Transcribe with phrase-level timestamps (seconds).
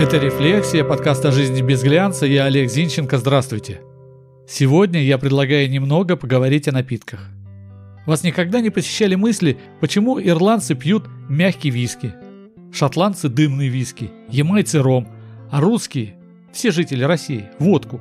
[0.00, 2.24] Это «Рефлексия», подкаст о жизни без глянца.
[2.24, 3.18] Я Олег Зинченко.
[3.18, 3.82] Здравствуйте.
[4.48, 7.28] Сегодня я предлагаю немного поговорить о напитках.
[8.06, 12.14] Вас никогда не посещали мысли, почему ирландцы пьют мягкий виски,
[12.72, 15.06] шотландцы– дымный виски, ямайцы– ром,
[15.50, 16.14] а русские,
[16.50, 18.00] все жители России– водку.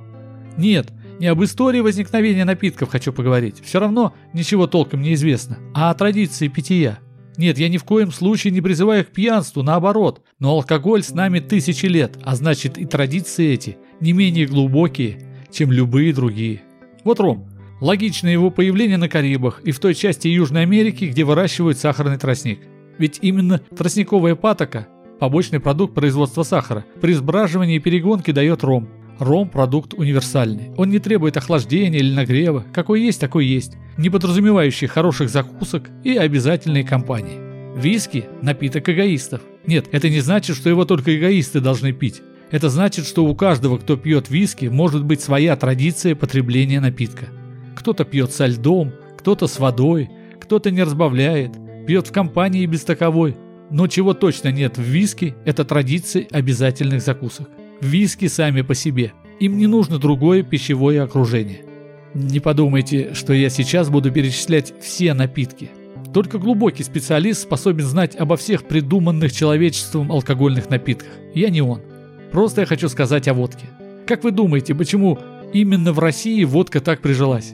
[0.56, 5.90] Нет, не об истории возникновения напитков хочу поговорить, все равно ничего толком не известно, а
[5.90, 7.00] о традиции питья–
[7.40, 10.22] нет, я ни в коем случае не призываю к пьянству, наоборот.
[10.40, 15.72] Но алкоголь с нами тысячи лет, а значит и традиции эти не менее глубокие, чем
[15.72, 16.64] любые другие.
[17.06, 17.50] Вот ром.
[17.80, 22.60] Логично его появление на Карибах и в той части Южной Америки, где выращивают сахарный тростник.
[22.98, 28.90] Ведь именно тростниковая патока, побочный продукт производства сахара, при сбраживании и перегонке дает ром.
[29.20, 30.72] Ром– продукт универсальный.
[30.78, 32.66] Он не требует охлаждения или нагрева.
[32.74, 33.74] Какой есть, такой есть.
[33.98, 37.78] Не подразумевающий хороших закусок и обязательной компании.
[37.78, 39.42] Виски– напиток эгоистов.
[39.68, 42.22] Нет, это не значит, что его только эгоисты должны пить.
[42.50, 47.26] Это значит, что у каждого, кто пьет виски, может быть своя традиция потребления напитка.
[47.76, 51.52] Кто-то пьет со льдом, кто-то с водой, кто-то не разбавляет,
[51.86, 53.36] пьет в компании без таковой.
[53.70, 57.50] Но чего точно нет в виски– это традиции обязательных закусок.
[57.82, 59.14] Виски сами по себе.
[59.40, 61.62] Им не нужно другое пищевое окружение.
[62.14, 65.70] Не подумайте, что я сейчас буду перечислять все напитки.
[66.14, 71.12] Только глубокий специалист способен знать обо всех придуманных человечеством алкогольных напитках.
[71.34, 71.82] Я не он.
[72.32, 73.68] Просто я хочу сказать о водке.
[74.08, 75.20] Как вы думаете, почему
[75.54, 77.54] именно в России водка так прижилась?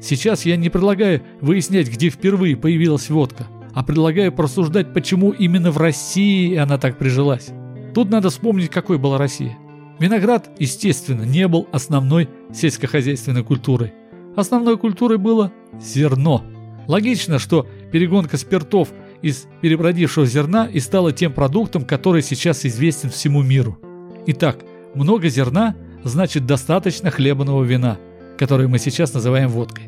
[0.00, 5.78] Сейчас я не предлагаю выяснять, где впервые появилась водка, а предлагаю просуждать, почему именно в
[5.78, 7.48] России она так прижилась.
[7.94, 9.56] Тут надо вспомнить, какой была Россия.
[9.98, 13.94] Виноград, естественно, не был основной сельскохозяйственной культурой.
[14.36, 16.44] Основной культурой было зерно.
[16.86, 18.90] Логично, что перегонка спиртов
[19.22, 23.78] из перебродившего зерна и стала тем продуктом, который сейчас известен всему миру.
[24.26, 24.58] Итак,
[24.94, 25.74] много зерна
[26.04, 27.98] значит достаточно хлебного вина,
[28.38, 29.84] которое мы сейчас называем водкой.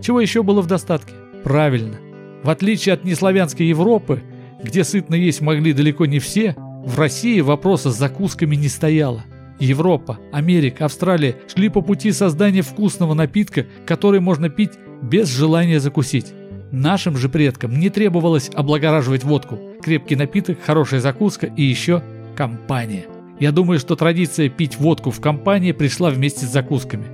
[0.00, 1.12] Чего еще было в достатке?
[1.42, 1.96] Правильно.
[2.42, 4.22] В отличие от неславянской Европы,
[4.62, 9.24] где сытно есть могли далеко не все, в России вопроса с закусками не стояло.
[9.60, 14.72] Европа, Америка, Австралия шли по пути создания вкусного напитка, который можно пить
[15.02, 16.32] без желания закусить.
[16.72, 19.58] Нашим же предкам не требовалось облагораживать водку.
[19.82, 22.02] Крепкий напиток, хорошая закуска и еще
[22.36, 23.06] компания.
[23.38, 27.06] Я думаю, что традиция пить водку в компании пришла вместе с закусками.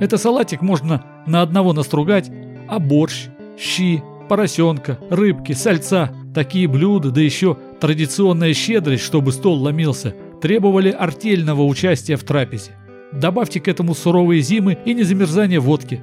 [0.00, 2.30] Это салатик можно на одного настругать,
[2.68, 3.28] а борщ,
[3.58, 10.14] щи, поросенка, рыбки, сальца, такие блюда, да еще традиционная щедрость, чтобы стол ломился,
[10.44, 12.72] требовали артельного участия в трапезе.
[13.12, 16.02] Добавьте к этому суровые зимы и незамерзание водки.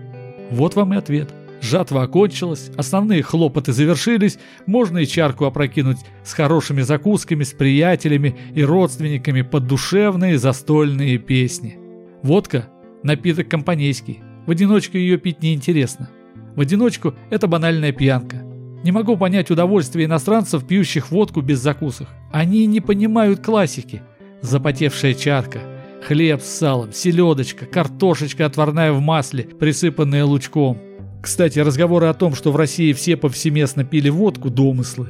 [0.50, 1.32] Вот вам и ответ.
[1.62, 8.64] Жатва окончилась, основные хлопоты завершились, можно и чарку опрокинуть с хорошими закусками, с приятелями и
[8.64, 11.78] родственниками под душевные застольные песни.
[12.24, 12.68] Водка–
[13.04, 16.10] напиток компанейский, в одиночку ее пить неинтересно.
[16.56, 18.38] В одиночку– это банальная пьянка.
[18.84, 22.08] Не могу понять удовольствие иностранцев, пьющих водку без закусок.
[22.32, 24.02] Они не понимают классики–
[24.42, 25.60] запотевшая чарка,
[26.06, 30.78] хлеб с салом, селедочка, картошечка отварная в масле, присыпанная лучком.
[31.22, 35.10] Кстати, разговоры о том, что в России все повсеместно пили водку– домыслы.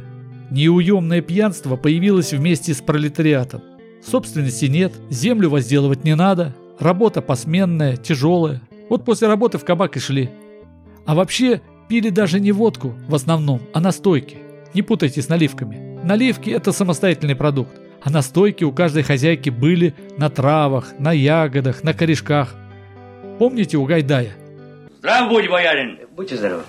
[0.51, 3.61] Неуемное пьянство появилось вместе с пролетариатом.
[4.05, 8.61] Собственности нет, землю возделывать не надо, работа посменная, тяжелая.
[8.89, 10.29] Вот после работы в кабак и шли.
[11.05, 14.37] А вообще пили даже не водку в основном, а настойки.
[14.73, 15.99] Не путайте с наливками.
[16.03, 21.93] Наливки– это самостоятельный продукт а настойки у каждой хозяйки были на травах, на ягодах, на
[21.93, 22.55] корешках.
[23.37, 24.33] Помните у Гайдая?
[24.99, 25.99] Здрав будь, боярин!
[26.15, 26.63] Будьте здоровы.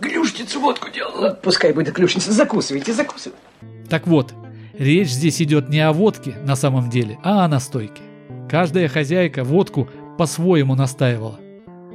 [0.00, 1.38] Клюшницу водку делала.
[1.42, 2.32] Пускай будет клюшница.
[2.32, 3.42] Закусывайте, закусывайте.
[3.88, 4.34] Так вот,
[4.78, 8.02] речь здесь идет не о водке на самом деле, а о настойке.
[8.50, 11.40] Каждая хозяйка водку по-своему настаивала.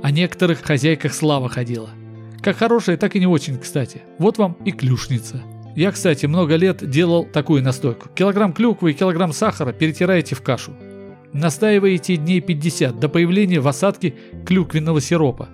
[0.02, 1.90] О некоторых хозяйках слава ходила.
[2.42, 4.02] Как хорошая, так и не очень, кстати.
[4.18, 5.42] Вот вам и клюшница–
[5.78, 8.10] я, кстати, много лет делал такую настойку.
[8.16, 10.72] Килограмм клюквы и килограмм сахара перетираете в кашу.
[11.34, 15.50] Настаиваете дней 50 до появления в осадке клюквенного сиропа.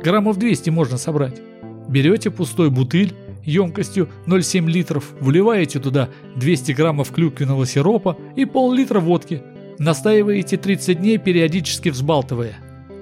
[0.00, 1.40] Граммов 200 можно собрать.
[1.88, 9.42] Берете пустой бутыль емкостью 0,7 литров, вливаете туда 200 граммов клюквенного сиропа и пол-литра водки.
[9.80, 12.54] Настаиваете 30 дней, периодически взбалтывая.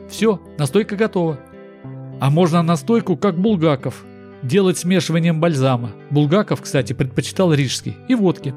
[0.08, 1.38] Все, настойка готова.
[2.18, 4.06] А можно настойку, как булгаков,
[4.42, 5.92] делать смешиванием бальзама.
[6.10, 7.96] Булгаков, кстати, предпочитал рижский.
[8.08, 8.54] И водки.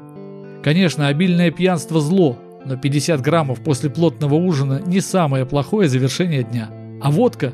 [0.62, 6.70] Конечно, обильное пьянство зло, но 50 граммов после плотного ужина не самое плохое завершение дня.
[7.00, 7.52] А водка,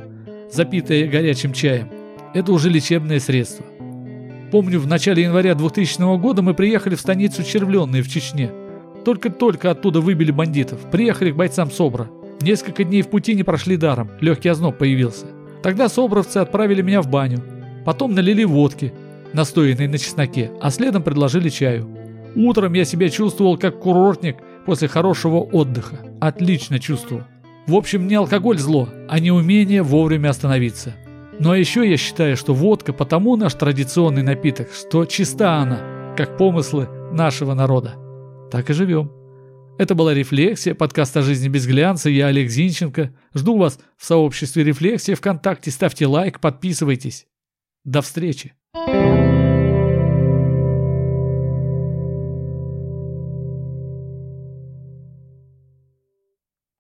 [0.51, 1.89] запитая горячим чаем,
[2.35, 3.67] это уже лечебное средство.
[4.51, 8.51] Помню, в начале января 2000 года мы приехали в станицу Червленные в Чечне.
[9.05, 10.79] Только-только оттуда выбили бандитов.
[10.91, 12.09] Приехали к бойцам СОБРа.
[12.41, 14.11] Несколько дней в пути не прошли даром.
[14.21, 15.27] Легкий озноб появился.
[15.63, 17.43] Тогда собровцы отправили меня в баню.
[17.85, 18.93] Потом налили водки,
[19.33, 21.89] настоянной на чесноке, а следом предложили чаю.
[22.35, 25.99] Утром я себя чувствовал как курортник после хорошего отдыха.
[26.21, 27.25] Отлично чувствовал.
[27.67, 30.95] В общем, не алкоголь зло, а не умение вовремя остановиться.
[31.45, 36.89] А еще я считаю, что водка потому наш традиционный напиток, что чиста она, как помыслы
[37.13, 37.95] нашего народа.
[38.51, 39.11] Так и живем.
[39.79, 42.11] Это была «Рефлексия», подкаст о жизни без глянца.
[42.11, 43.13] Я Олег Зинченко.
[43.35, 45.71] Жду вас в сообществе «Рефлексия» ВКонтакте.
[45.71, 47.27] Ставьте лайк, подписывайтесь.
[47.85, 48.55] До встречи.